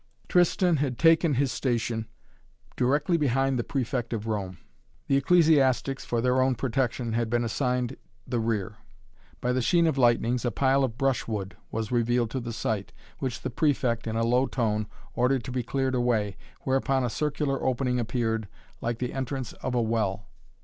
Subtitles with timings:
[0.27, 2.07] Tristan had taken his station
[2.75, 4.57] directly behind the Prefect of Rome.
[5.05, 8.77] The ecclesiastics, for their own protection, had been assigned the rear.
[9.41, 13.41] By the sheen of lightnings a pile of brushwood was revealed to the sight, which
[13.41, 17.99] the Prefect, in a low tone, ordered to be cleared away, whereupon a circular opening
[17.99, 18.47] appeared,
[18.81, 20.25] like the entrance of a well.